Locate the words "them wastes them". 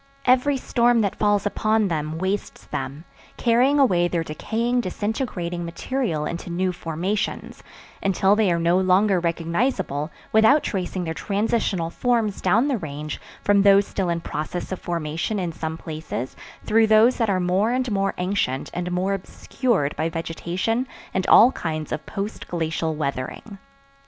1.87-3.05